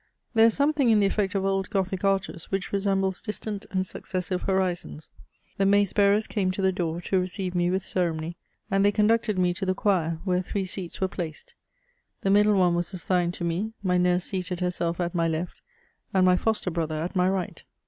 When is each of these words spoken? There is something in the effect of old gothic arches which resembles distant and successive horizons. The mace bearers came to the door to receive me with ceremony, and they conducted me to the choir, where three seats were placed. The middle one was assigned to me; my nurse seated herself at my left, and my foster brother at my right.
There 0.33 0.47
is 0.47 0.55
something 0.55 0.89
in 0.89 0.99
the 0.99 1.05
effect 1.05 1.35
of 1.35 1.45
old 1.45 1.69
gothic 1.69 2.03
arches 2.03 2.45
which 2.45 2.73
resembles 2.73 3.21
distant 3.21 3.67
and 3.69 3.85
successive 3.85 4.41
horizons. 4.41 5.11
The 5.59 5.65
mace 5.67 5.93
bearers 5.93 6.25
came 6.25 6.49
to 6.53 6.61
the 6.63 6.71
door 6.71 7.01
to 7.01 7.19
receive 7.19 7.53
me 7.53 7.69
with 7.69 7.83
ceremony, 7.85 8.35
and 8.71 8.83
they 8.83 8.91
conducted 8.91 9.37
me 9.37 9.53
to 9.53 9.63
the 9.63 9.75
choir, 9.75 10.17
where 10.23 10.41
three 10.41 10.65
seats 10.65 11.01
were 11.01 11.07
placed. 11.07 11.53
The 12.21 12.31
middle 12.31 12.55
one 12.55 12.73
was 12.73 12.91
assigned 12.95 13.35
to 13.35 13.43
me; 13.43 13.73
my 13.83 13.99
nurse 13.99 14.23
seated 14.25 14.59
herself 14.59 14.99
at 14.99 15.13
my 15.13 15.27
left, 15.27 15.57
and 16.15 16.25
my 16.25 16.35
foster 16.35 16.71
brother 16.71 16.95
at 16.99 17.15
my 17.15 17.29
right. 17.29 17.63